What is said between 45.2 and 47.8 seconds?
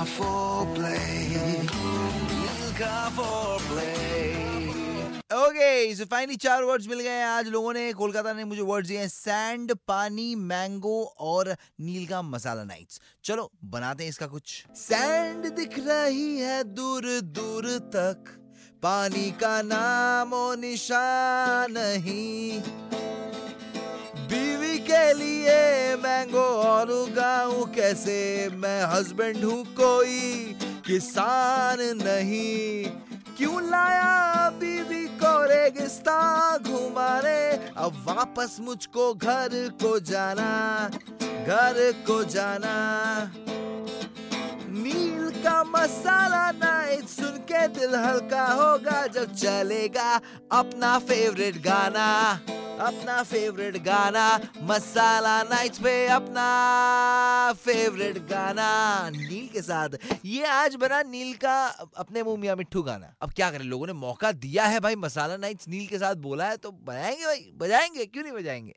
का मसाला नाइट सुन के